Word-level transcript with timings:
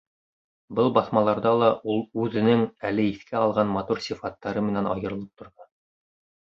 Был 0.79 0.87
баҫмаларҙа 0.95 1.51
ла 1.63 1.69
ул 1.93 2.01
үҙенең 2.23 2.65
әле 2.91 3.07
иҫкә 3.13 3.39
алған 3.45 3.73
матур 3.79 4.05
сифаттары 4.09 4.69
менән 4.71 4.93
айырылып 4.97 5.35
торҙо. 5.45 5.71